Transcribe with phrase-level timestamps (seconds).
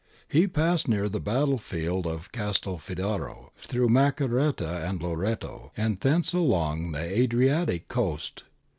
[0.27, 6.91] He passed near the battle field of Castelfidardo, through Macerata and Loreto and thence along
[6.91, 8.41] the Adriatic coast.